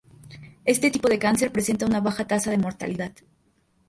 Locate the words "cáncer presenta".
1.19-1.85